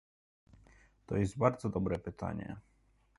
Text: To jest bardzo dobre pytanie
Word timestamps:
To 1.05 1.17
jest 1.17 1.37
bardzo 1.37 1.69
dobre 1.69 1.99
pytanie 1.99 2.57